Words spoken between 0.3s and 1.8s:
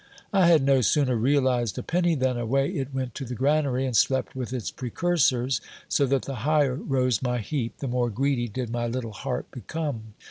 I had no sooner realized